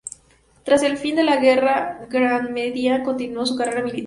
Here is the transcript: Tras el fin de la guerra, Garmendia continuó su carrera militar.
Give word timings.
Tras 0.63 0.81
el 0.81 0.97
fin 0.97 1.15
de 1.15 1.23
la 1.23 1.35
guerra, 1.35 2.07
Garmendia 2.09 3.03
continuó 3.03 3.45
su 3.45 3.55
carrera 3.55 3.83
militar. 3.83 3.99